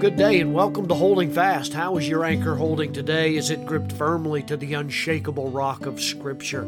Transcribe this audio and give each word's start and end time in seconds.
good 0.00 0.16
day 0.16 0.40
and 0.40 0.54
welcome 0.54 0.88
to 0.88 0.94
Holding 0.94 1.30
Fast. 1.30 1.74
How 1.74 1.98
is 1.98 2.08
your 2.08 2.24
anchor 2.24 2.54
holding 2.54 2.90
today? 2.90 3.36
Is 3.36 3.50
it 3.50 3.66
gripped 3.66 3.92
firmly 3.92 4.42
to 4.44 4.56
the 4.56 4.72
unshakable 4.72 5.50
rock 5.50 5.84
of 5.84 6.00
Scripture? 6.00 6.62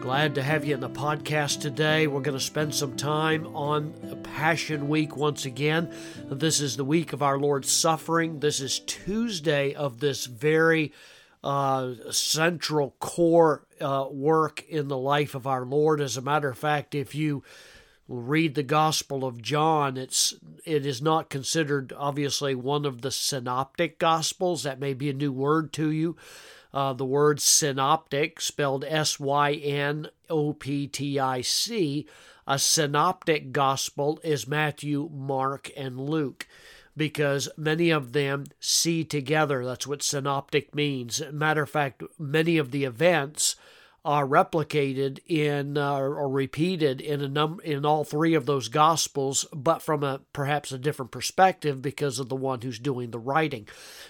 Glad 0.00 0.34
to 0.34 0.42
have 0.42 0.64
you 0.64 0.74
in 0.74 0.80
the 0.80 0.90
podcast 0.90 1.60
today. 1.60 2.08
We're 2.08 2.20
going 2.20 2.36
to 2.36 2.44
spend 2.44 2.74
some 2.74 2.96
time 2.96 3.46
on 3.54 3.92
Passion 4.34 4.88
Week 4.88 5.16
once 5.16 5.44
again. 5.44 5.94
This 6.24 6.60
is 6.60 6.76
the 6.76 6.84
week 6.84 7.12
of 7.12 7.22
our 7.22 7.38
Lord's 7.38 7.70
suffering. 7.70 8.40
This 8.40 8.58
is 8.58 8.80
Tuesday 8.80 9.72
of 9.74 10.00
this 10.00 10.26
very 10.26 10.92
uh, 11.44 11.92
central 12.10 12.96
core 12.98 13.68
uh, 13.80 14.08
work 14.10 14.64
in 14.68 14.88
the 14.88 14.98
life 14.98 15.36
of 15.36 15.46
our 15.46 15.64
Lord. 15.64 16.00
As 16.00 16.16
a 16.16 16.22
matter 16.22 16.48
of 16.48 16.58
fact, 16.58 16.96
if 16.96 17.14
you 17.14 17.44
read 18.08 18.54
the 18.54 18.62
Gospel 18.62 19.24
of 19.24 19.42
John, 19.42 19.96
it's 19.96 20.34
it 20.64 20.86
is 20.86 21.02
not 21.02 21.30
considered 21.30 21.92
obviously 21.96 22.54
one 22.54 22.86
of 22.86 23.02
the 23.02 23.10
synoptic 23.10 23.98
gospels. 23.98 24.62
That 24.62 24.80
may 24.80 24.94
be 24.94 25.10
a 25.10 25.14
new 25.14 25.32
word 25.32 25.72
to 25.74 25.90
you. 25.90 26.16
Uh, 26.72 26.92
the 26.92 27.04
word 27.04 27.40
synoptic, 27.40 28.40
spelled 28.40 28.84
S 28.84 29.20
Y 29.20 29.52
N 29.52 30.08
O 30.28 30.52
P 30.54 30.86
T 30.86 31.18
I 31.18 31.42
C, 31.42 32.06
a 32.46 32.58
synoptic 32.58 33.52
gospel 33.52 34.18
is 34.24 34.48
Matthew, 34.48 35.10
Mark, 35.12 35.70
and 35.76 36.00
Luke 36.00 36.46
because 36.96 37.48
many 37.56 37.90
of 37.90 38.12
them 38.12 38.46
see 38.58 39.04
together. 39.04 39.64
That's 39.64 39.86
what 39.86 40.02
synoptic 40.02 40.74
means. 40.74 41.22
Matter 41.30 41.62
of 41.62 41.70
fact, 41.70 42.02
many 42.18 42.58
of 42.58 42.70
the 42.72 42.84
events 42.84 43.54
are 44.08 44.26
replicated 44.26 45.18
in 45.26 45.76
uh, 45.76 45.98
or 45.98 46.30
repeated 46.30 46.98
in 46.98 47.20
a 47.20 47.28
num 47.28 47.60
in 47.62 47.84
all 47.84 48.04
three 48.04 48.32
of 48.32 48.46
those 48.46 48.68
gospels, 48.68 49.44
but 49.52 49.82
from 49.82 50.02
a 50.02 50.18
perhaps 50.32 50.72
a 50.72 50.78
different 50.78 51.10
perspective 51.10 51.82
because 51.82 52.18
of 52.18 52.30
the 52.30 52.34
one 52.34 52.62
who's 52.62 52.78
doing 52.78 53.10
the 53.10 53.18
writing. 53.18 53.68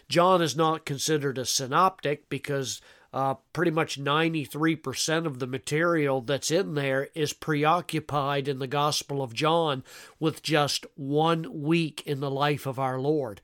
John 0.09 0.41
is 0.41 0.55
not 0.55 0.87
considered 0.87 1.37
a 1.37 1.45
synoptic 1.45 2.29
because 2.29 2.81
uh, 3.13 3.35
pretty 3.53 3.73
much 3.73 3.99
93% 3.99 5.27
of 5.27 5.41
the 5.41 5.49
material 5.49 6.21
that's 6.21 6.53
in 6.53 6.75
there 6.75 7.09
is 7.17 7.33
preoccupied 7.33 8.47
in 8.47 8.61
the 8.61 8.69
Gospel 8.69 9.21
of 9.21 9.35
John 9.35 9.83
with 10.21 10.43
just 10.43 10.87
one 10.95 11.63
week 11.63 12.05
in 12.07 12.21
the 12.21 12.31
life 12.31 12.67
of 12.67 12.79
our 12.79 13.01
Lord. 13.01 13.41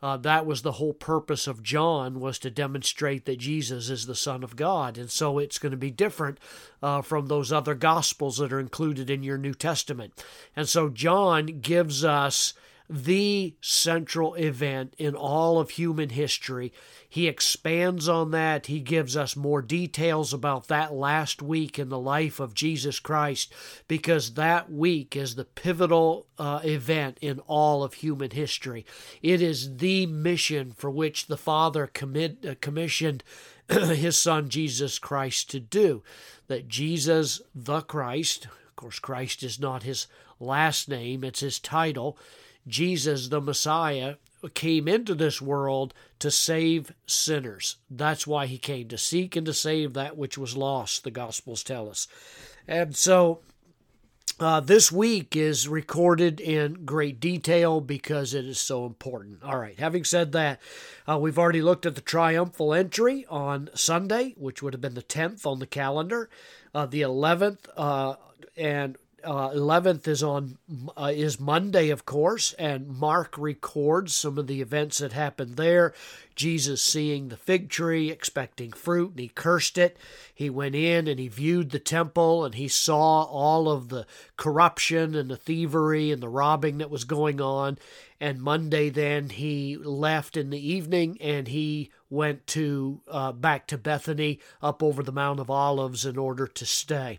Uh, 0.00 0.16
that 0.16 0.46
was 0.46 0.62
the 0.62 0.72
whole 0.72 0.92
purpose 0.92 1.46
of 1.46 1.62
John 1.62 2.20
was 2.20 2.38
to 2.40 2.50
demonstrate 2.50 3.24
that 3.24 3.38
Jesus 3.38 3.90
is 3.90 4.06
the 4.06 4.14
Son 4.14 4.44
of 4.44 4.54
God, 4.54 4.96
and 4.96 5.10
so 5.10 5.38
it's 5.38 5.58
going 5.58 5.72
to 5.72 5.76
be 5.76 5.90
different 5.90 6.38
uh, 6.82 7.02
from 7.02 7.26
those 7.26 7.52
other 7.52 7.74
Gospels 7.74 8.36
that 8.38 8.52
are 8.52 8.60
included 8.60 9.10
in 9.10 9.22
your 9.22 9.38
New 9.38 9.54
Testament. 9.54 10.12
And 10.54 10.68
so 10.68 10.88
John 10.88 11.46
gives 11.46 12.04
us 12.04 12.54
the 12.90 13.54
central 13.60 14.34
event 14.34 14.94
in 14.96 15.14
all 15.14 15.58
of 15.58 15.70
human 15.70 16.08
history. 16.08 16.72
He 17.08 17.28
expands 17.28 18.08
on 18.08 18.30
that. 18.30 18.66
He 18.66 18.80
gives 18.80 19.16
us 19.16 19.36
more 19.36 19.60
details 19.60 20.32
about 20.32 20.68
that 20.68 20.94
last 20.94 21.42
week 21.42 21.78
in 21.78 21.90
the 21.90 21.98
life 21.98 22.40
of 22.40 22.54
Jesus 22.54 22.98
Christ 22.98 23.52
because 23.88 24.34
that 24.34 24.72
week 24.72 25.16
is 25.16 25.34
the 25.34 25.44
pivotal 25.44 26.26
uh, 26.38 26.60
event 26.64 27.18
in 27.20 27.40
all 27.40 27.82
of 27.82 27.94
human 27.94 28.30
history. 28.30 28.86
It 29.22 29.42
is 29.42 29.76
the 29.76 30.06
mission 30.06 30.72
for 30.72 30.90
which 30.90 31.26
the 31.26 31.36
Father 31.36 31.86
commit, 31.86 32.44
uh, 32.46 32.54
commissioned 32.60 33.22
his 33.68 34.16
Son 34.16 34.48
Jesus 34.48 34.98
Christ 34.98 35.50
to 35.50 35.60
do. 35.60 36.02
That 36.46 36.68
Jesus 36.68 37.42
the 37.54 37.82
Christ, 37.82 38.46
of 38.46 38.76
course, 38.76 38.98
Christ 38.98 39.42
is 39.42 39.60
not 39.60 39.82
his 39.82 40.06
last 40.40 40.88
name, 40.88 41.22
it's 41.22 41.40
his 41.40 41.58
title 41.58 42.16
Jesus, 42.68 43.28
the 43.28 43.40
Messiah, 43.40 44.16
came 44.54 44.86
into 44.86 45.14
this 45.14 45.42
world 45.42 45.92
to 46.20 46.30
save 46.30 46.92
sinners. 47.06 47.76
That's 47.90 48.26
why 48.26 48.46
he 48.46 48.58
came, 48.58 48.88
to 48.88 48.98
seek 48.98 49.34
and 49.34 49.46
to 49.46 49.54
save 49.54 49.94
that 49.94 50.16
which 50.16 50.38
was 50.38 50.56
lost, 50.56 51.04
the 51.04 51.10
Gospels 51.10 51.64
tell 51.64 51.88
us. 51.88 52.06
And 52.68 52.94
so 52.94 53.40
uh, 54.40 54.60
this 54.60 54.92
week 54.92 55.34
is 55.34 55.66
recorded 55.66 56.38
in 56.38 56.84
great 56.84 57.18
detail 57.18 57.80
because 57.80 58.34
it 58.34 58.44
is 58.44 58.60
so 58.60 58.86
important. 58.86 59.42
All 59.42 59.58
right, 59.58 59.78
having 59.78 60.04
said 60.04 60.30
that, 60.32 60.60
uh, 61.08 61.18
we've 61.18 61.38
already 61.38 61.62
looked 61.62 61.86
at 61.86 61.96
the 61.96 62.00
triumphal 62.00 62.72
entry 62.72 63.26
on 63.28 63.70
Sunday, 63.74 64.34
which 64.36 64.62
would 64.62 64.74
have 64.74 64.80
been 64.80 64.94
the 64.94 65.02
10th 65.02 65.44
on 65.44 65.58
the 65.58 65.66
calendar. 65.66 66.30
Uh, 66.72 66.86
the 66.86 67.00
11th 67.00 67.66
uh, 67.76 68.14
uh, 69.24 69.50
11th 69.50 70.06
is 70.06 70.22
on 70.22 70.58
uh, 70.96 71.12
is 71.14 71.40
Monday, 71.40 71.90
of 71.90 72.04
course, 72.04 72.52
and 72.54 72.88
Mark 72.88 73.36
records 73.36 74.14
some 74.14 74.38
of 74.38 74.46
the 74.46 74.60
events 74.60 74.98
that 74.98 75.12
happened 75.12 75.56
there. 75.56 75.92
Jesus 76.36 76.80
seeing 76.80 77.28
the 77.28 77.36
fig 77.36 77.68
tree, 77.68 78.10
expecting 78.10 78.70
fruit, 78.70 79.10
and 79.10 79.18
he 79.18 79.28
cursed 79.28 79.76
it. 79.76 79.96
He 80.32 80.48
went 80.48 80.76
in 80.76 81.08
and 81.08 81.18
he 81.18 81.26
viewed 81.26 81.70
the 81.70 81.80
temple 81.80 82.44
and 82.44 82.54
he 82.54 82.68
saw 82.68 83.24
all 83.24 83.68
of 83.68 83.88
the 83.88 84.06
corruption 84.36 85.16
and 85.16 85.28
the 85.28 85.36
thievery 85.36 86.12
and 86.12 86.22
the 86.22 86.28
robbing 86.28 86.78
that 86.78 86.90
was 86.90 87.02
going 87.04 87.40
on. 87.40 87.78
And 88.20 88.40
Monday, 88.40 88.88
then 88.88 89.30
he 89.30 89.76
left 89.76 90.36
in 90.36 90.50
the 90.50 90.72
evening 90.72 91.18
and 91.20 91.48
he 91.48 91.90
went 92.08 92.46
to 92.48 93.00
uh, 93.08 93.32
back 93.32 93.66
to 93.68 93.78
Bethany 93.78 94.38
up 94.62 94.82
over 94.82 95.02
the 95.02 95.12
Mount 95.12 95.40
of 95.40 95.50
Olives 95.50 96.06
in 96.06 96.16
order 96.16 96.46
to 96.46 96.64
stay. 96.64 97.18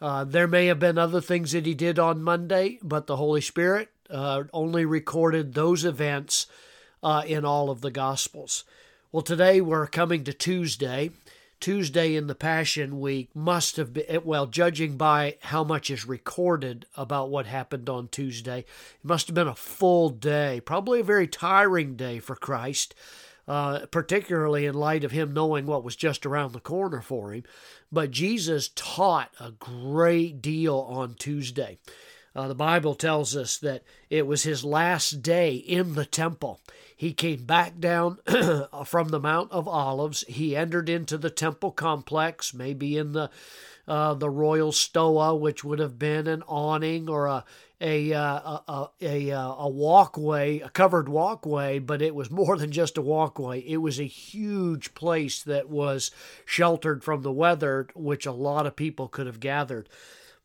Uh, 0.00 0.24
there 0.24 0.48
may 0.48 0.66
have 0.66 0.78
been 0.78 0.96
other 0.96 1.20
things 1.20 1.52
that 1.52 1.66
he 1.66 1.74
did 1.74 1.98
on 1.98 2.22
Monday, 2.22 2.78
but 2.82 3.06
the 3.06 3.16
Holy 3.16 3.42
Spirit 3.42 3.90
uh, 4.08 4.44
only 4.52 4.84
recorded 4.84 5.52
those 5.52 5.84
events 5.84 6.46
uh, 7.02 7.22
in 7.26 7.44
all 7.44 7.70
of 7.70 7.82
the 7.82 7.90
Gospels. 7.90 8.64
Well, 9.12 9.22
today 9.22 9.60
we're 9.60 9.86
coming 9.86 10.24
to 10.24 10.32
Tuesday. 10.32 11.10
Tuesday 11.60 12.16
in 12.16 12.26
the 12.26 12.34
Passion 12.34 13.00
Week 13.00 13.28
must 13.34 13.76
have 13.76 13.92
been, 13.92 14.24
well, 14.24 14.46
judging 14.46 14.96
by 14.96 15.36
how 15.42 15.62
much 15.62 15.90
is 15.90 16.06
recorded 16.06 16.86
about 16.96 17.28
what 17.28 17.44
happened 17.44 17.90
on 17.90 18.08
Tuesday, 18.08 18.60
it 18.60 18.66
must 19.02 19.26
have 19.26 19.34
been 19.34 19.46
a 19.46 19.54
full 19.54 20.08
day, 20.08 20.62
probably 20.64 21.00
a 21.00 21.04
very 21.04 21.26
tiring 21.26 21.96
day 21.96 22.18
for 22.18 22.34
Christ. 22.34 22.94
Uh, 23.50 23.84
particularly 23.86 24.64
in 24.64 24.74
light 24.74 25.02
of 25.02 25.10
him 25.10 25.34
knowing 25.34 25.66
what 25.66 25.82
was 25.82 25.96
just 25.96 26.24
around 26.24 26.52
the 26.52 26.60
corner 26.60 27.00
for 27.00 27.32
him. 27.32 27.42
But 27.90 28.12
Jesus 28.12 28.70
taught 28.76 29.32
a 29.40 29.50
great 29.50 30.40
deal 30.40 30.76
on 30.88 31.14
Tuesday. 31.14 31.80
Uh, 32.34 32.48
the 32.48 32.54
Bible 32.54 32.94
tells 32.94 33.36
us 33.36 33.58
that 33.58 33.82
it 34.08 34.26
was 34.26 34.44
his 34.44 34.64
last 34.64 35.22
day 35.22 35.54
in 35.54 35.94
the 35.94 36.04
temple. 36.04 36.60
He 36.96 37.12
came 37.12 37.44
back 37.44 37.80
down 37.80 38.18
from 38.84 39.08
the 39.08 39.20
Mount 39.20 39.50
of 39.52 39.66
Olives. 39.66 40.24
He 40.28 40.54
entered 40.54 40.88
into 40.88 41.18
the 41.18 41.30
temple 41.30 41.72
complex, 41.72 42.54
maybe 42.54 42.96
in 42.96 43.12
the 43.12 43.30
uh, 43.88 44.14
the 44.14 44.30
royal 44.30 44.70
stoa, 44.70 45.34
which 45.34 45.64
would 45.64 45.80
have 45.80 45.98
been 45.98 46.28
an 46.28 46.42
awning 46.46 47.08
or 47.08 47.26
a 47.26 47.44
a, 47.80 48.12
uh, 48.12 48.58
a, 48.68 48.88
a, 49.00 49.30
a 49.30 49.68
walkway, 49.68 50.60
a 50.60 50.68
covered 50.68 51.08
walkway, 51.08 51.78
but 51.78 52.02
it 52.02 52.14
was 52.14 52.30
more 52.30 52.56
than 52.58 52.70
just 52.70 52.98
a 52.98 53.02
walkway. 53.02 53.60
It 53.60 53.78
was 53.78 53.98
a 53.98 54.04
huge 54.04 54.92
place 54.92 55.42
that 55.44 55.70
was 55.70 56.10
sheltered 56.44 57.02
from 57.02 57.22
the 57.22 57.32
weather, 57.32 57.88
which 57.94 58.26
a 58.26 58.32
lot 58.32 58.66
of 58.66 58.76
people 58.76 59.08
could 59.08 59.26
have 59.26 59.40
gathered. 59.40 59.88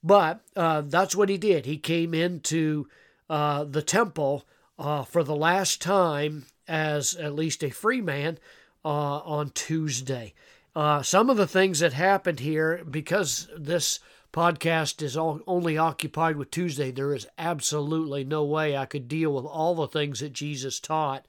But 0.06 0.42
uh, 0.56 0.82
that's 0.82 1.16
what 1.16 1.30
he 1.30 1.38
did. 1.40 1.66
He 1.66 1.80
came 1.80 2.14
into 2.14 2.88
uh, 3.28 3.64
the 3.64 3.82
temple 3.82 4.46
uh, 4.78 5.04
for 5.04 5.24
the 5.24 5.36
last 5.36 5.82
time 5.82 6.46
as 6.68 7.16
at 7.16 7.34
least 7.34 7.64
a 7.64 7.72
free 7.72 8.02
man 8.02 8.38
uh, 8.86 9.18
on 9.18 9.50
Tuesday. 9.50 10.36
Uh, 10.76 11.02
some 11.02 11.32
of 11.32 11.38
the 11.38 11.48
things 11.48 11.80
that 11.80 11.94
happened 11.94 12.40
here, 12.40 12.84
because 12.88 13.48
this 13.58 14.00
podcast 14.32 15.02
is 15.02 15.18
all, 15.18 15.42
only 15.48 15.76
occupied 15.76 16.36
with 16.36 16.52
Tuesday, 16.52 16.92
there 16.92 17.16
is 17.16 17.26
absolutely 17.40 18.24
no 18.24 18.44
way 18.44 18.78
I 18.78 18.86
could 18.86 19.08
deal 19.08 19.34
with 19.34 19.46
all 19.46 19.74
the 19.74 19.88
things 19.88 20.20
that 20.20 20.34
Jesus 20.34 20.80
taught. 20.80 21.26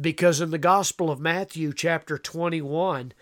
Because 0.00 0.40
in 0.40 0.50
the 0.50 0.58
Gospel 0.58 1.08
of 1.08 1.20
Matthew, 1.20 1.72
chapter 1.72 2.18
21, 2.18 3.12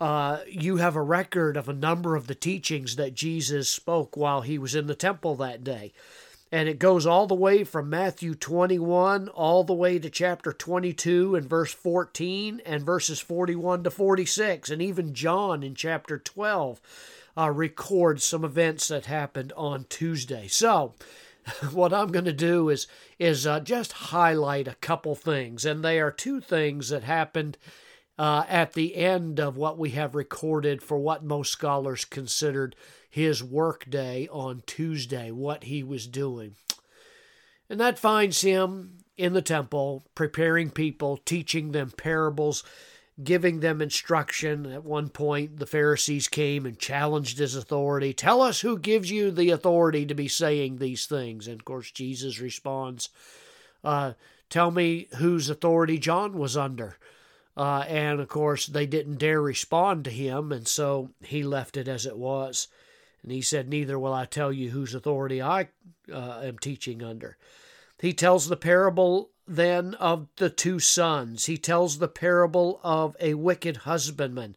uh, 0.00 0.38
you 0.48 0.76
have 0.76 0.96
a 0.96 1.02
record 1.02 1.56
of 1.56 1.68
a 1.68 1.72
number 1.72 2.14
of 2.14 2.26
the 2.26 2.34
teachings 2.34 2.96
that 2.96 3.14
Jesus 3.14 3.68
spoke 3.68 4.16
while 4.16 4.42
he 4.42 4.58
was 4.58 4.74
in 4.74 4.86
the 4.86 4.94
temple 4.94 5.34
that 5.36 5.64
day. 5.64 5.92
And 6.50 6.68
it 6.68 6.78
goes 6.78 7.04
all 7.04 7.26
the 7.26 7.34
way 7.34 7.62
from 7.62 7.90
Matthew 7.90 8.34
21 8.34 9.28
all 9.28 9.64
the 9.64 9.74
way 9.74 9.98
to 9.98 10.08
chapter 10.08 10.52
22 10.52 11.34
and 11.34 11.48
verse 11.48 11.74
14 11.74 12.62
and 12.64 12.82
verses 12.84 13.20
41 13.20 13.84
to 13.84 13.90
46. 13.90 14.70
And 14.70 14.80
even 14.80 15.12
John 15.12 15.62
in 15.62 15.74
chapter 15.74 16.16
12 16.16 16.80
uh, 17.36 17.50
record 17.50 18.22
some 18.22 18.44
events 18.44 18.88
that 18.88 19.06
happened 19.06 19.52
on 19.56 19.86
Tuesday. 19.88 20.48
So, 20.48 20.94
what 21.72 21.92
I'm 21.92 22.10
going 22.10 22.24
to 22.24 22.32
do 22.32 22.68
is 22.68 22.86
is 23.18 23.46
uh, 23.46 23.60
just 23.60 23.92
highlight 23.92 24.68
a 24.68 24.74
couple 24.76 25.14
things, 25.14 25.64
and 25.64 25.84
they 25.84 26.00
are 26.00 26.10
two 26.10 26.40
things 26.40 26.88
that 26.88 27.04
happened 27.04 27.56
uh, 28.18 28.44
at 28.48 28.72
the 28.72 28.96
end 28.96 29.38
of 29.38 29.56
what 29.56 29.78
we 29.78 29.90
have 29.90 30.14
recorded 30.14 30.82
for 30.82 30.98
what 30.98 31.24
most 31.24 31.52
scholars 31.52 32.04
considered 32.04 32.74
his 33.08 33.42
workday 33.42 34.28
on 34.30 34.62
Tuesday, 34.66 35.30
what 35.30 35.64
he 35.64 35.82
was 35.82 36.06
doing, 36.06 36.54
and 37.70 37.80
that 37.80 37.98
finds 37.98 38.40
him 38.40 38.98
in 39.16 39.32
the 39.32 39.42
temple, 39.42 40.04
preparing 40.14 40.70
people, 40.70 41.16
teaching 41.18 41.72
them 41.72 41.90
parables, 41.90 42.62
giving 43.22 43.60
them 43.60 43.82
instruction. 43.82 44.64
At 44.66 44.84
one 44.84 45.08
point, 45.08 45.58
the 45.58 45.66
Pharisees 45.66 46.28
came 46.28 46.64
and 46.64 46.78
challenged 46.78 47.38
his 47.38 47.56
authority. 47.56 48.12
Tell 48.12 48.40
us 48.40 48.60
who 48.60 48.78
gives 48.78 49.10
you 49.10 49.30
the 49.30 49.50
authority 49.50 50.06
to 50.06 50.14
be 50.14 50.28
saying 50.28 50.78
these 50.78 51.06
things. 51.06 51.48
And 51.48 51.60
of 51.60 51.64
course, 51.64 51.90
Jesus 51.90 52.40
responds, 52.40 53.08
uh, 53.82 54.12
Tell 54.48 54.70
me 54.70 55.08
whose 55.16 55.50
authority 55.50 55.98
John 55.98 56.38
was 56.38 56.56
under. 56.56 56.96
Uh, 57.58 57.84
and 57.88 58.20
of 58.20 58.28
course, 58.28 58.66
they 58.66 58.86
didn't 58.86 59.18
dare 59.18 59.42
respond 59.42 60.04
to 60.04 60.10
him, 60.12 60.52
and 60.52 60.68
so 60.68 61.10
he 61.24 61.42
left 61.42 61.76
it 61.76 61.88
as 61.88 62.06
it 62.06 62.16
was. 62.16 62.68
And 63.24 63.32
he 63.32 63.42
said, 63.42 63.68
Neither 63.68 63.98
will 63.98 64.14
I 64.14 64.26
tell 64.26 64.52
you 64.52 64.70
whose 64.70 64.94
authority 64.94 65.42
I 65.42 65.68
uh, 66.12 66.40
am 66.44 66.58
teaching 66.58 67.02
under. 67.02 67.36
He 68.00 68.12
tells 68.12 68.46
the 68.46 68.56
parable 68.56 69.30
then 69.44 69.94
of 69.94 70.28
the 70.36 70.50
two 70.50 70.78
sons. 70.78 71.46
He 71.46 71.56
tells 71.56 71.98
the 71.98 72.06
parable 72.06 72.78
of 72.84 73.16
a 73.18 73.34
wicked 73.34 73.78
husbandman. 73.78 74.54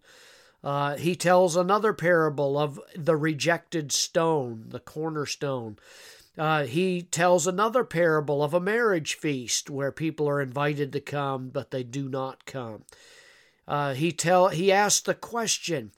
Uh, 0.63 0.95
he 0.95 1.15
tells 1.15 1.55
another 1.55 1.93
parable 1.93 2.55
of 2.55 2.79
the 2.95 3.15
rejected 3.15 3.91
stone, 3.91 4.65
the 4.67 4.79
cornerstone. 4.79 5.79
Uh, 6.37 6.63
he 6.63 7.01
tells 7.01 7.45
another 7.45 7.83
parable 7.83 8.43
of 8.43 8.53
a 8.53 8.59
marriage 8.59 9.15
feast 9.15 9.69
where 9.69 9.91
people 9.91 10.29
are 10.29 10.41
invited 10.41 10.93
to 10.93 11.01
come, 11.01 11.49
but 11.49 11.71
they 11.71 11.83
do 11.83 12.07
not 12.07 12.45
come. 12.45 12.83
Uh, 13.67 13.93
he 13.93 14.11
tell 14.11 14.47
he 14.47 14.71
asked 14.71 15.05
the 15.05 15.13
question 15.13 15.91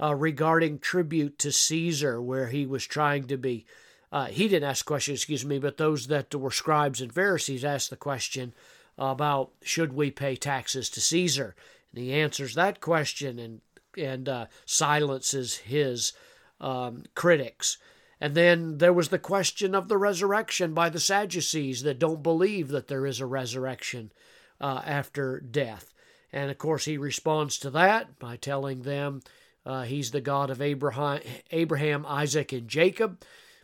uh, 0.00 0.14
regarding 0.14 0.78
tribute 0.78 1.38
to 1.38 1.52
Caesar, 1.52 2.22
where 2.22 2.48
he 2.48 2.66
was 2.66 2.86
trying 2.86 3.24
to 3.26 3.36
be. 3.36 3.66
Uh, 4.12 4.26
he 4.26 4.48
didn't 4.48 4.68
ask 4.68 4.84
questions, 4.84 5.18
excuse 5.18 5.44
me, 5.44 5.58
but 5.58 5.76
those 5.76 6.08
that 6.08 6.34
were 6.34 6.50
scribes 6.50 7.00
and 7.00 7.12
Pharisees 7.12 7.64
asked 7.64 7.90
the 7.90 7.96
question 7.96 8.52
about 8.98 9.50
should 9.62 9.92
we 9.92 10.10
pay 10.10 10.36
taxes 10.36 10.90
to 10.90 11.00
Caesar, 11.00 11.54
and 11.92 12.02
he 12.02 12.12
answers 12.12 12.54
that 12.54 12.80
question 12.80 13.38
and 13.38 13.60
and 13.96 14.28
uh, 14.28 14.46
silences 14.66 15.58
his 15.58 16.12
um, 16.60 17.04
critics. 17.14 17.78
And 18.20 18.34
then 18.34 18.78
there 18.78 18.92
was 18.92 19.08
the 19.08 19.18
question 19.18 19.74
of 19.74 19.88
the 19.88 19.96
resurrection 19.96 20.74
by 20.74 20.90
the 20.90 21.00
Sadducees 21.00 21.82
that 21.82 21.98
don't 21.98 22.22
believe 22.22 22.68
that 22.68 22.88
there 22.88 23.06
is 23.06 23.20
a 23.20 23.26
resurrection 23.26 24.12
uh, 24.60 24.82
after 24.84 25.40
death. 25.40 25.94
And 26.32 26.50
of 26.50 26.58
course, 26.58 26.84
he 26.84 26.98
responds 26.98 27.58
to 27.58 27.70
that 27.70 28.18
by 28.18 28.36
telling 28.36 28.82
them 28.82 29.22
uh, 29.64 29.82
he's 29.82 30.10
the 30.10 30.20
God 30.20 30.50
of 30.50 30.60
Abraham, 30.60 31.20
Abraham, 31.50 32.04
Isaac, 32.06 32.52
and 32.52 32.68
Jacob, 32.68 33.22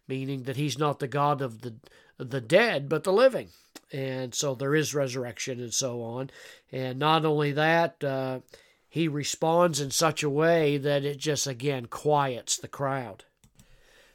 meaning 0.09 0.45
that 0.45 0.57
he's 0.57 0.79
not 0.79 0.99
the 0.99 1.09
God 1.09 1.43
of 1.43 1.63
the 1.63 1.75
the 2.19 2.41
dead, 2.41 2.89
but 2.89 3.05
the 3.05 3.13
living. 3.13 3.49
And 3.93 4.35
so 4.35 4.55
there 4.55 4.75
is 4.75 4.95
resurrection 4.95 5.61
and 5.61 5.73
so 5.73 6.03
on. 6.03 6.31
And 6.73 6.99
not 6.99 7.25
only 7.25 7.53
that, 7.53 8.03
uh, 8.03 8.41
he 8.89 9.07
responds 9.07 9.81
in 9.81 9.91
such 9.91 10.23
a 10.23 10.31
way 10.31 10.79
that 10.79 11.05
it 11.05 11.19
just 11.19 11.47
again 11.47 11.87
quiets 11.87 12.57
the 12.57 12.69
crowd. 12.69 13.25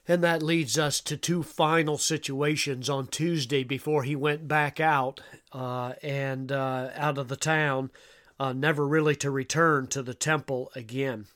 And 0.08 0.24
that 0.24 0.42
leads 0.42 0.80
us 0.80 1.00
to 1.02 1.16
two 1.16 1.44
final 1.44 1.98
situations 1.98 2.90
on 2.90 3.08
Tuesday 3.08 3.64
before 3.64 4.04
he 4.04 4.16
went 4.16 4.48
back 4.48 4.80
out 4.80 5.22
uh, 5.52 5.94
and 6.02 6.52
uh, 6.52 6.90
out 6.96 7.18
of 7.18 7.28
the 7.28 7.36
town, 7.36 7.92
uh, 8.40 8.54
never 8.54 8.88
really 8.88 9.16
to 9.18 9.30
return 9.30 9.88
to 9.88 10.02
the 10.02 10.16
temple 10.16 10.72
again. 10.76 11.28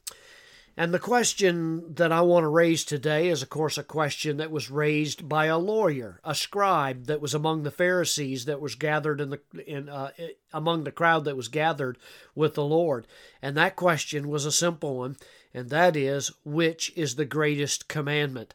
And 0.77 0.93
the 0.93 0.99
question 0.99 1.93
that 1.95 2.11
I 2.11 2.19
want 2.21 2.43
to 2.43 2.49
raise 2.49 2.83
today 2.83 3.29
is, 3.29 3.41
of 3.41 3.49
course, 3.49 3.77
a 3.77 3.83
question 3.83 4.37
that 4.37 4.51
was 4.51 4.69
raised 4.69 5.29
by 5.29 5.45
a 5.45 5.57
lawyer, 5.57 6.19
a 6.25 6.35
scribe 6.35 7.05
that 7.05 7.21
was 7.21 7.33
among 7.33 7.63
the 7.63 7.71
Pharisees 7.71 8.43
that 8.45 8.59
was 8.59 8.75
gathered 8.75 9.21
in 9.21 9.29
the 9.29 9.39
in 9.65 9.87
uh, 9.87 10.11
among 10.51 10.83
the 10.83 10.91
crowd 10.91 11.23
that 11.25 11.37
was 11.37 11.47
gathered 11.47 11.97
with 12.35 12.55
the 12.55 12.65
Lord. 12.65 13.07
And 13.41 13.55
that 13.55 13.77
question 13.77 14.27
was 14.27 14.45
a 14.45 14.51
simple 14.51 14.97
one, 14.97 15.15
and 15.55 15.69
that 15.71 15.95
is, 15.95 16.31
which 16.43 16.93
is 16.95 17.15
the 17.15 17.25
greatest 17.25 17.87
commandment? 17.87 18.53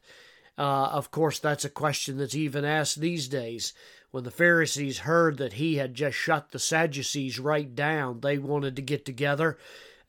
Uh, 0.57 0.91
of 0.93 1.11
course, 1.11 1.39
that's 1.39 1.65
a 1.65 1.71
question 1.71 2.19
that's 2.19 2.35
even 2.35 2.65
asked 2.65 3.01
these 3.01 3.27
days. 3.27 3.73
When 4.13 4.25
the 4.25 4.31
Pharisees 4.31 5.01
heard 5.01 5.39
that 5.39 5.55
he 5.55 5.77
had 5.77 5.95
just 5.95 6.17
shut 6.17 6.51
the 6.51 6.59
Sadducees 6.59 7.41
right 7.41 7.75
down, 7.75 8.21
they 8.21 8.39
wanted 8.39 8.77
to 8.77 8.83
get 8.83 9.05
together 9.05 9.57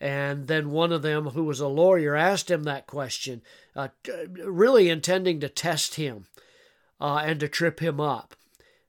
and 0.02 0.48
then 0.48 0.72
one 0.72 0.92
of 0.92 1.04
them, 1.04 1.28
who 1.28 1.44
was 1.44 1.60
a 1.60 1.68
lawyer, 1.68 2.16
asked 2.16 2.50
him 2.50 2.64
that 2.64 2.88
question, 2.88 3.44
uh, 3.76 3.90
really 4.44 4.90
intending 4.90 5.40
to 5.40 5.48
test 5.48 5.94
him 5.94 6.26
uh, 7.00 7.22
and 7.24 7.40
to 7.40 7.48
trip 7.48 7.80
him 7.80 8.02
up. 8.02 8.36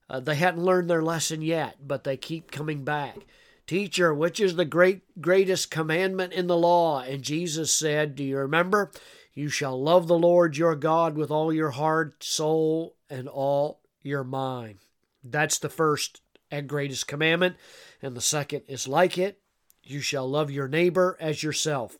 Uh, 0.08 0.20
they 0.20 0.34
hadn't 0.34 0.64
learned 0.64 0.88
their 0.88 1.02
lesson 1.02 1.42
yet, 1.42 1.76
but 1.86 2.04
they 2.04 2.16
keep 2.16 2.50
coming 2.50 2.82
back. 2.82 3.18
Teacher, 3.66 4.12
which 4.12 4.40
is 4.40 4.56
the 4.56 4.64
great 4.64 5.20
greatest 5.20 5.70
commandment 5.70 6.32
in 6.32 6.46
the 6.46 6.56
law? 6.56 7.00
And 7.00 7.22
Jesus 7.22 7.72
said, 7.72 8.16
Do 8.16 8.24
you 8.24 8.38
remember? 8.38 8.90
You 9.34 9.48
shall 9.48 9.80
love 9.80 10.08
the 10.08 10.18
Lord 10.18 10.56
your 10.56 10.76
God 10.76 11.16
with 11.16 11.30
all 11.30 11.52
your 11.52 11.70
heart, 11.70 12.22
soul, 12.22 12.96
and 13.08 13.28
all 13.28 13.80
your 14.02 14.24
mind. 14.24 14.78
That's 15.24 15.58
the 15.58 15.70
first 15.70 16.20
and 16.50 16.68
greatest 16.68 17.06
commandment. 17.06 17.56
And 18.02 18.14
the 18.14 18.20
second 18.20 18.62
is 18.68 18.86
like 18.86 19.16
it 19.16 19.38
you 19.84 20.00
shall 20.00 20.28
love 20.28 20.50
your 20.50 20.68
neighbor 20.68 21.16
as 21.20 21.42
yourself. 21.42 21.96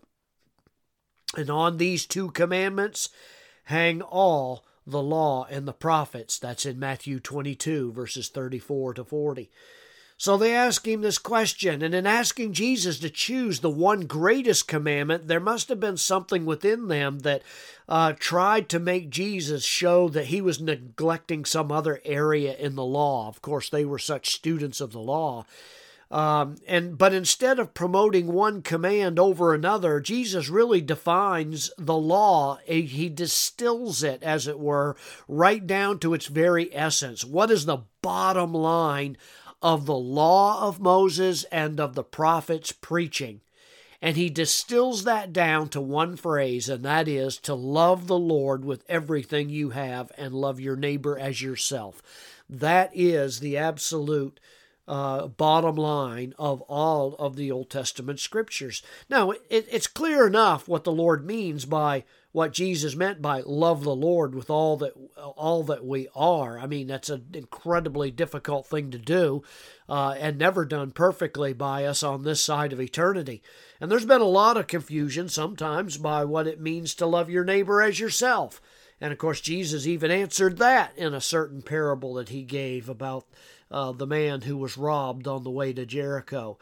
And 1.37 1.51
on 1.51 1.79
these 1.79 2.07
two 2.07 2.31
commandments 2.31 3.09
hang 3.65 4.03
all 4.03 4.65
the 4.87 5.03
law 5.03 5.47
and 5.51 5.67
the 5.67 5.73
prophets. 5.73 6.39
That's 6.39 6.67
in 6.67 6.79
Matthew 6.79 7.21
22, 7.21 7.93
verses 7.93 8.29
34 8.29 8.95
to 8.95 9.05
40. 9.05 9.51
So 10.23 10.37
they 10.37 10.55
ask 10.55 10.87
him 10.87 11.01
this 11.01 11.19
question, 11.19 11.83
and 11.83 11.97
in 11.97 12.07
asking 12.07 12.53
Jesus 12.53 13.01
to 13.01 13.11
choose 13.11 13.59
the 13.59 13.69
one 13.69 14.03
greatest 14.03 14.69
commandment, 14.69 15.27
there 15.27 15.41
must 15.41 15.69
have 15.69 15.81
been 15.81 15.97
something 15.97 16.47
within 16.47 16.87
them 16.87 17.19
that 17.23 17.43
uh, 17.89 18.13
tried 18.13 18.69
to 18.69 18.79
make 18.79 19.11
Jesus 19.11 19.65
show 19.65 20.09
that 20.11 20.27
he 20.27 20.41
was 20.41 20.61
neglecting 20.61 21.45
some 21.45 21.73
other 21.73 22.01
area 22.05 22.55
in 22.57 22.77
the 22.77 22.85
law. 22.85 23.27
Of 23.27 23.43
course, 23.43 23.69
they 23.69 23.85
were 23.85 23.99
such 23.99 24.31
students 24.31 24.81
of 24.81 24.93
the 24.93 25.01
law. 25.01 25.45
Um, 26.09 26.55
and 26.69 26.97
but 26.97 27.13
instead 27.13 27.59
of 27.59 27.75
promoting 27.75 28.29
one 28.29 28.63
command 28.63 29.19
over 29.19 29.53
another, 29.53 29.99
Jesus 29.99 30.49
really 30.49 30.81
defines 30.81 31.73
the 31.77 31.97
law. 31.97 32.59
He 32.65 33.09
distills 33.09 34.05
it, 34.05 34.23
as 34.23 34.47
it 34.47 34.61
were, 34.61 34.95
right 35.27 35.67
down 35.67 35.99
to 35.99 36.15
its 36.15 36.27
very 36.27 36.73
essence. 36.73 37.25
What 37.25 37.51
is 37.51 37.65
the 37.65 37.79
bottom 38.03 38.53
line 38.53 39.17
of 39.63 39.87
the 39.87 39.97
law 39.97 40.67
of 40.67 40.81
Moses 40.81 41.45
and 41.45 41.81
of 41.81 41.95
the 41.95 42.05
prophets 42.05 42.73
preaching? 42.73 43.41
And 44.03 44.17
he 44.17 44.29
distills 44.29 45.05
that 45.05 45.33
down 45.33 45.69
to 45.69 45.81
one 45.81 46.17
phrase, 46.17 46.69
and 46.69 46.85
that 46.85 47.07
is 47.07 47.39
to 47.39 47.55
love 47.55 48.09
the 48.09 48.19
Lord 48.19 48.65
with 48.65 48.85
everything 48.89 49.49
you 49.49 49.71
have 49.71 50.11
and 50.19 50.35
love 50.35 50.59
your 50.59 50.75
neighbor 50.75 51.17
as 51.17 51.41
yourself. 51.41 52.03
That 52.51 52.91
is 52.93 53.39
the 53.39 53.57
absolute 53.57 54.41
uh, 54.89 55.29
bottom 55.29 55.77
line 55.77 56.35
of 56.39 56.61
all 56.63 57.15
of 57.15 57.37
the 57.37 57.51
Old 57.51 57.71
Testament 57.71 58.19
scriptures. 58.21 58.83
Now, 59.09 59.31
it, 59.31 59.45
it's 59.51 59.87
clear 59.87 60.27
enough 60.27 60.67
what 60.67 60.85
the 60.85 60.93
Lord 60.93 61.25
means 61.25 61.65
by 61.65 62.05
what 62.33 62.53
Jesus 62.53 62.97
meant 62.97 63.21
by 63.21 63.43
love 63.45 63.85
the 63.85 63.95
Lord 63.95 64.35
with 64.35 64.49
all 64.49 64.79
that 64.79 64.95
all 65.17 65.63
that 65.65 65.85
we 65.85 66.09
are. 66.17 66.59
I 66.59 66.67
mean, 66.67 66.87
that's 66.87 67.11
an 67.11 67.27
incredibly 67.35 68.11
difficult 68.11 68.67
thing 68.67 68.91
to 68.91 68.99
do, 68.99 69.43
uh, 69.89 70.17
and 70.19 70.39
never 70.39 70.65
done 70.65 70.91
perfectly 70.91 71.53
by 71.53 71.85
us 71.85 72.03
on 72.03 72.25
this 72.25 72.43
side 72.43 72.73
of 72.73 72.81
eternity. 72.81 73.43
And 73.81 73.91
there's 73.91 74.07
been 74.07 74.23
a 74.23 74.25
lot 74.25 74.57
of 74.57 74.67
confusion 74.67 75.29
sometimes 75.29 75.99
by 75.99 76.25
what 76.25 76.47
it 76.47 76.61
means 76.61 76.95
to 76.97 77.07
love 77.07 77.29
your 77.29 77.45
neighbor 77.45 77.83
as 77.83 78.01
yourself. 78.01 78.61
And 79.01 79.13
of 79.13 79.19
course, 79.19 79.41
Jesus 79.41 79.87
even 79.87 80.11
answered 80.11 80.59
that 80.59 80.97
in 80.97 81.13
a 81.13 81.21
certain 81.21 81.61
parable 81.61 82.15
that 82.15 82.29
he 82.31 82.45
gave 82.45 82.89
about 82.89 83.27
uh, 83.73 83.93
the 83.93 84.07
man 84.07 84.43
who 84.43 84.57
was 84.57 84.77
robbed 84.77 85.27
on 85.27 85.43
the 85.43 85.51
way 85.51 85.73
to 85.73 85.87
Jericho. 85.87 86.59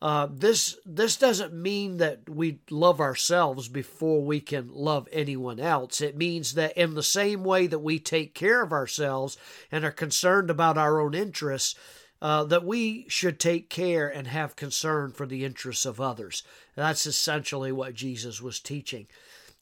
Uh, 0.00 0.28
this 0.30 0.76
this 0.86 1.16
doesn't 1.16 1.52
mean 1.52 1.96
that 1.96 2.28
we 2.28 2.60
love 2.70 3.00
ourselves 3.00 3.68
before 3.68 4.22
we 4.22 4.40
can 4.40 4.68
love 4.72 5.08
anyone 5.10 5.58
else. 5.58 6.00
It 6.00 6.16
means 6.16 6.54
that 6.54 6.76
in 6.76 6.94
the 6.94 7.02
same 7.02 7.42
way 7.42 7.66
that 7.66 7.80
we 7.80 7.98
take 7.98 8.32
care 8.32 8.62
of 8.62 8.72
ourselves 8.72 9.36
and 9.72 9.84
are 9.84 9.90
concerned 9.90 10.50
about 10.50 10.78
our 10.78 11.00
own 11.00 11.14
interests, 11.14 11.74
uh, 12.22 12.44
that 12.44 12.64
we 12.64 13.06
should 13.08 13.40
take 13.40 13.68
care 13.68 14.08
and 14.08 14.28
have 14.28 14.54
concern 14.54 15.10
for 15.10 15.26
the 15.26 15.44
interests 15.44 15.84
of 15.84 16.00
others. 16.00 16.44
That's 16.76 17.06
essentially 17.06 17.72
what 17.72 17.94
Jesus 17.94 18.40
was 18.40 18.60
teaching. 18.60 19.08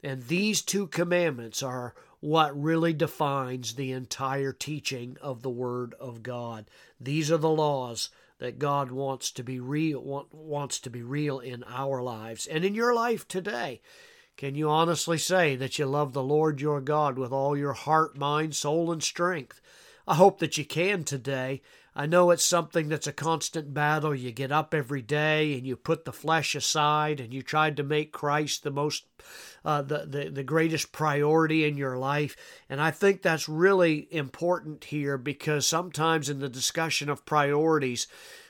And 0.03 0.25
these 0.25 0.61
two 0.61 0.87
commandments 0.87 1.63
are 1.63 1.95
what 2.21 2.61
really 2.61 2.93
defines 2.93 3.75
the 3.75 3.93
entire 3.93 4.53
teaching 4.53 5.17
of 5.21 5.43
the 5.43 5.51
Word 5.51 5.95
of 6.01 6.23
God. 6.23 6.71
These 7.01 7.31
are 7.31 7.37
the 7.37 7.51
laws 7.51 8.11
that 8.39 8.59
God 8.59 8.91
wants 8.91 9.31
to 9.33 9.43
be 9.43 9.61
real 9.61 10.27
wants 10.31 10.79
to 10.81 10.91
be 10.91 11.03
real 11.03 11.39
in 11.39 11.65
our 11.65 12.03
lives 12.03 12.47
and 12.47 12.65
in 12.65 12.75
your 12.75 12.95
life 12.95 13.27
today. 13.27 13.81
Can 14.37 14.55
you 14.55 14.69
honestly 14.69 15.17
say 15.17 15.57
that 15.57 15.79
you 15.79 15.87
love 15.87 16.13
the 16.13 16.23
Lord 16.23 16.61
your 16.61 16.83
God 16.83 17.19
with 17.19 17.33
all 17.33 17.57
your 17.57 17.73
heart, 17.73 18.19
mind, 18.19 18.55
soul, 18.55 18.93
and 18.93 19.03
strength? 19.03 19.63
I 20.07 20.17
hope 20.17 20.39
that 20.41 20.59
you 20.59 20.65
can 20.65 21.05
today. 21.05 21.63
I 21.99 22.05
know 22.05 22.31
it's 22.31 22.45
something 22.45 22.91
that's 22.91 23.07
a 23.07 23.13
constant 23.13 23.73
battle. 23.73 24.15
You 24.15 24.31
get 24.31 24.53
up 24.53 24.75
every 24.75 25.01
day 25.01 25.55
and 25.55 25.67
you 25.67 25.77
put 25.77 26.05
the 26.05 26.13
flesh 26.13 26.55
aside 26.55 27.21
and 27.21 27.33
you 27.33 27.41
try 27.41 27.71
to 27.71 27.83
make 27.83 28.13
Christ 28.13 28.65
the 28.65 28.71
most, 28.71 29.07
uh, 29.65 29.81
the, 29.81 30.05
the, 30.07 30.29
the 30.29 30.43
greatest 30.45 30.93
priority 30.93 31.65
in 31.65 31.79
your 31.79 31.97
life. 31.97 32.37
And 32.69 32.83
I 32.83 32.91
think 32.91 33.23
that's 33.23 33.49
really 33.49 34.09
important 34.11 34.85
here 34.85 35.17
because 35.17 35.67
sometimes 35.67 36.29
in 36.29 36.39
the 36.41 36.51
discussion 36.51 37.09
of 37.09 37.25
priorities, 37.25 38.07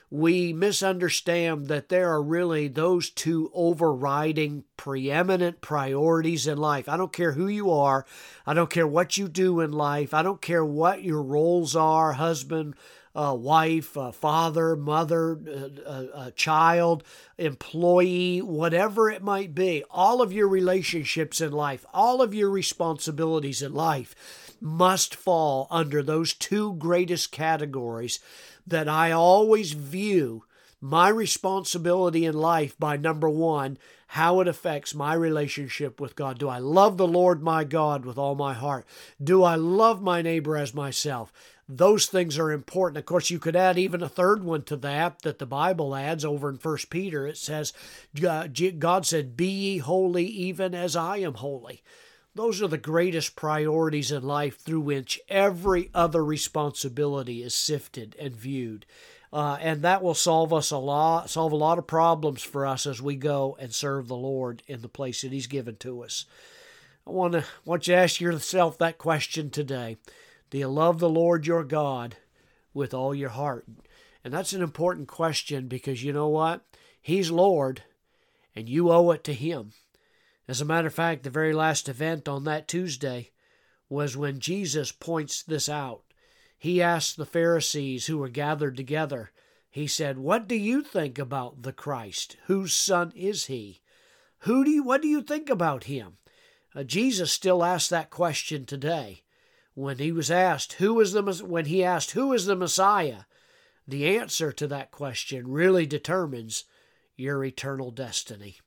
we 0.09 0.53
misunderstand 0.53 1.67
that 1.67 1.89
there 1.89 2.09
are 2.09 2.21
really 2.21 2.67
those 2.67 3.09
two 3.09 3.51
overriding 3.53 4.63
preeminent 4.77 5.59
priorities 5.59 6.47
in 6.47 6.57
life. 6.57 6.87
I 6.87 6.95
don't 6.95 7.11
care 7.11 7.33
who 7.33 7.47
you 7.47 7.71
are, 7.71 8.05
I 8.45 8.53
don't 8.53 8.69
care 8.69 8.87
what 8.87 9.17
you 9.17 9.27
do 9.27 9.59
in 9.59 9.71
life, 9.71 10.13
I 10.13 10.21
don't 10.21 10.41
care 10.41 10.65
what 10.65 11.03
your 11.03 11.21
roles 11.21 11.75
are 11.75 12.13
husband, 12.13 12.75
uh, 13.17 13.33
wife, 13.33 13.97
uh, 13.97 14.11
father, 14.11 14.75
mother, 14.75 15.39
uh, 15.85 16.29
child, 16.35 17.03
employee, 17.39 18.39
whatever 18.41 19.09
it 19.09 19.23
might 19.23 19.55
be, 19.55 19.83
all 19.89 20.21
of 20.21 20.31
your 20.31 20.47
relationships 20.47 21.41
in 21.41 21.51
life, 21.51 21.83
all 21.93 22.21
of 22.21 22.35
your 22.35 22.51
responsibilities 22.51 23.63
in 23.63 23.73
life 23.73 24.13
must 24.61 25.15
fall 25.15 25.67
under 25.71 26.03
those 26.03 26.33
two 26.33 26.73
greatest 26.75 27.31
categories 27.31 28.19
that 28.67 28.87
I 28.87 29.11
always 29.11 29.71
view 29.71 30.43
my 30.79 31.09
responsibility 31.09 32.25
in 32.25 32.35
life 32.35 32.77
by 32.77 32.97
number 32.97 33.29
one, 33.29 33.77
how 34.07 34.39
it 34.39 34.47
affects 34.47 34.95
my 34.95 35.13
relationship 35.13 35.99
with 35.99 36.15
God. 36.15 36.37
Do 36.37 36.47
I 36.47 36.59
love 36.59 36.97
the 36.97 37.07
Lord 37.07 37.41
my 37.41 37.63
God 37.63 38.05
with 38.05 38.17
all 38.17 38.35
my 38.35 38.53
heart? 38.53 38.85
Do 39.21 39.43
I 39.43 39.55
love 39.55 40.01
my 40.01 40.21
neighbor 40.21 40.55
as 40.55 40.73
myself? 40.73 41.33
those 41.69 42.05
things 42.05 42.37
are 42.37 42.51
important. 42.51 42.97
Of 42.97 43.05
course, 43.05 43.29
you 43.29 43.39
could 43.39 43.55
add 43.55 43.77
even 43.77 44.01
a 44.01 44.09
third 44.09 44.43
one 44.43 44.63
to 44.63 44.77
that 44.77 45.21
that 45.23 45.39
the 45.39 45.45
Bible 45.45 45.95
adds 45.95 46.23
over 46.23 46.49
in 46.49 46.57
First 46.57 46.89
Peter. 46.89 47.27
It 47.27 47.37
says, 47.37 47.73
God 48.19 49.05
said, 49.05 49.35
Be 49.35 49.47
ye 49.47 49.77
holy 49.79 50.25
even 50.25 50.73
as 50.73 50.95
I 50.95 51.17
am 51.17 51.35
holy. 51.35 51.83
Those 52.35 52.61
are 52.61 52.67
the 52.67 52.77
greatest 52.77 53.35
priorities 53.35 54.11
in 54.11 54.23
life 54.23 54.59
through 54.59 54.81
which 54.81 55.19
every 55.27 55.89
other 55.93 56.23
responsibility 56.23 57.41
is 57.41 57.55
sifted 57.55 58.15
and 58.19 58.35
viewed. 58.35 58.85
Uh, 59.31 59.57
and 59.59 59.81
that 59.81 60.01
will 60.01 60.13
solve 60.13 60.53
us 60.53 60.71
a 60.71 60.77
lot, 60.77 61.29
solve 61.29 61.51
a 61.51 61.57
lot 61.57 61.77
of 61.77 61.85
problems 61.85 62.41
for 62.41 62.65
us 62.65 62.85
as 62.85 63.01
we 63.01 63.15
go 63.15 63.57
and 63.59 63.73
serve 63.73 64.07
the 64.07 64.15
Lord 64.15 64.63
in 64.67 64.81
the 64.81 64.87
place 64.87 65.21
that 65.21 65.31
He's 65.31 65.47
given 65.47 65.75
to 65.77 66.03
us. 66.03 66.25
I 67.05 67.11
want 67.11 67.33
to 67.33 67.43
want 67.65 67.87
you 67.87 67.95
to 67.95 68.01
ask 68.01 68.21
yourself 68.21 68.77
that 68.77 68.97
question 68.97 69.49
today. 69.49 69.97
Do 70.49 70.57
you 70.57 70.67
love 70.67 70.99
the 70.99 71.09
Lord 71.09 71.45
your 71.45 71.63
God 71.63 72.15
with 72.73 72.93
all 72.93 73.13
your 73.13 73.29
heart? 73.29 73.65
And 74.23 74.33
that's 74.33 74.53
an 74.53 74.61
important 74.61 75.07
question 75.07 75.67
because 75.67 76.03
you 76.03 76.13
know 76.13 76.29
what? 76.29 76.65
He's 77.01 77.31
Lord 77.31 77.83
and 78.55 78.67
you 78.67 78.91
owe 78.91 79.11
it 79.11 79.23
to 79.25 79.33
Him. 79.33 79.71
As 80.47 80.61
a 80.61 80.65
matter 80.65 80.87
of 80.87 80.93
fact, 80.93 81.23
the 81.23 81.29
very 81.29 81.53
last 81.53 81.87
event 81.89 82.27
on 82.27 82.45
that 82.45 82.67
Tuesday 82.67 83.31
was 83.89 84.17
when 84.17 84.39
Jesus 84.39 84.91
points 84.91 85.43
this 85.43 85.69
out. 85.69 86.01
He 86.57 86.81
asked 86.81 87.17
the 87.17 87.25
Pharisees 87.25 88.07
who 88.07 88.17
were 88.17 88.29
gathered 88.29 88.77
together, 88.77 89.31
He 89.69 89.87
said, 89.87 90.17
What 90.17 90.47
do 90.47 90.55
you 90.55 90.81
think 90.81 91.19
about 91.19 91.61
the 91.61 91.73
Christ? 91.73 92.37
Whose 92.45 92.75
son 92.75 93.11
is 93.15 93.45
he? 93.45 93.81
Who 94.39 94.63
do 94.63 94.71
you, 94.71 94.83
what 94.83 95.01
do 95.01 95.07
you 95.07 95.21
think 95.21 95.49
about 95.49 95.85
him? 95.85 96.17
Uh, 96.75 96.83
Jesus 96.83 97.31
still 97.31 97.63
asks 97.63 97.89
that 97.89 98.09
question 98.09 98.65
today 98.65 99.23
when 99.77 99.99
he 99.99 100.11
was 100.11 100.31
asked 100.31 100.73
who 100.73 100.99
is 100.99 101.13
the 101.13 101.21
when 101.45 101.65
he 101.65 101.83
asked 101.83 102.11
who 102.11 102.33
is 102.33 102.45
the 102.45 102.55
Messiah, 102.55 103.21
the 103.87 104.17
answer 104.17 104.51
to 104.51 104.67
that 104.67 104.89
question 104.89 105.47
really 105.47 105.85
determines 105.85 106.63
your 107.15 107.43
eternal 107.43 107.91
destiny. 107.91 108.57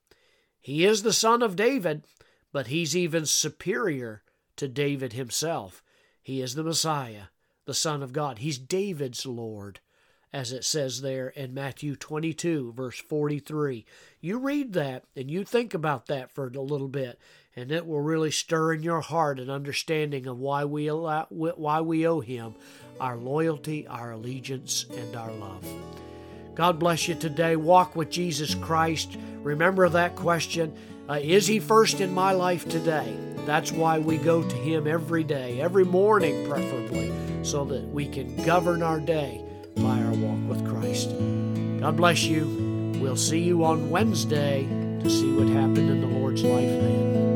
He 0.60 0.84
is 0.84 1.02
the 1.02 1.12
son 1.12 1.42
of 1.42 1.56
David, 1.56 2.04
but 2.52 2.68
he's 2.68 2.96
even 2.96 3.26
superior 3.26 4.22
to 4.54 4.68
David 4.68 5.12
himself. 5.12 5.82
He 6.22 6.40
is 6.40 6.54
the 6.54 6.62
Messiah, 6.62 7.24
the 7.66 7.74
Son 7.74 8.02
of 8.02 8.12
God. 8.12 8.38
He's 8.38 8.58
David's 8.58 9.26
Lord, 9.26 9.80
as 10.32 10.52
it 10.52 10.64
says 10.64 11.00
there 11.00 11.28
in 11.28 11.54
Matthew 11.54 11.96
22, 11.96 12.72
verse 12.72 13.00
43. 13.00 13.84
You 14.20 14.38
read 14.38 14.72
that 14.74 15.04
and 15.16 15.30
you 15.30 15.44
think 15.44 15.74
about 15.74 16.06
that 16.06 16.30
for 16.30 16.46
a 16.46 16.60
little 16.60 16.88
bit, 16.88 17.18
and 17.56 17.70
it 17.72 17.86
will 17.86 18.00
really 18.00 18.30
stir 18.30 18.74
in 18.74 18.82
your 18.82 19.00
heart 19.00 19.38
an 19.38 19.50
understanding 19.50 20.26
of 20.26 20.38
why 20.38 20.64
we 20.64 20.86
allow, 20.86 21.26
why 21.30 21.80
we 21.80 22.06
owe 22.06 22.20
him 22.20 22.54
our 23.00 23.16
loyalty, 23.16 23.86
our 23.86 24.12
allegiance, 24.12 24.86
and 24.90 25.16
our 25.16 25.32
love. 25.32 25.64
God 26.54 26.78
bless 26.78 27.08
you 27.08 27.14
today. 27.14 27.56
Walk 27.56 27.96
with 27.96 28.10
Jesus 28.10 28.54
Christ. 28.54 29.16
Remember 29.42 29.88
that 29.88 30.14
question 30.16 30.76
uh, 31.08 31.18
Is 31.22 31.46
He 31.46 31.58
first 31.58 32.00
in 32.00 32.12
my 32.12 32.32
life 32.32 32.68
today? 32.68 33.16
That's 33.46 33.72
why 33.72 33.98
we 33.98 34.18
go 34.18 34.42
to 34.42 34.56
Him 34.56 34.86
every 34.86 35.24
day, 35.24 35.60
every 35.60 35.84
morning, 35.84 36.46
preferably, 36.46 37.10
so 37.42 37.64
that 37.64 37.82
we 37.88 38.06
can 38.06 38.36
govern 38.44 38.82
our 38.82 39.00
day 39.00 39.42
by 39.76 40.00
our 40.02 40.12
walk 40.14 40.48
with 40.48 40.68
Christ. 40.68 41.10
God 41.80 41.96
bless 41.96 42.24
you. 42.24 42.46
We'll 43.00 43.16
see 43.16 43.40
you 43.40 43.64
on 43.64 43.90
Wednesday 43.90 44.64
to 45.02 45.08
see 45.10 45.32
what 45.32 45.48
happened 45.48 45.90
in 45.90 46.00
the 46.00 46.06
Lord's 46.06 46.42
life 46.42 46.68
then. 46.68 47.29